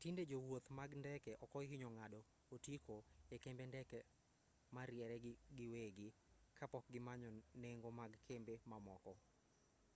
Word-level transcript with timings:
tinde 0.00 0.22
jowuoth 0.30 0.68
mag 0.78 0.90
ndeke 1.00 1.32
okohinyo 1.44 1.88
ng'ado 1.96 2.20
otiko 2.54 2.96
e 3.34 3.36
kembe 3.42 3.64
ndeke 3.68 3.98
moriere 4.74 5.16
giwegi 5.56 6.08
kapok 6.58 6.84
gimanyo 6.92 7.30
nengo 7.62 7.88
mag 7.98 8.12
kembe 8.26 8.54
mamoko 8.70 9.12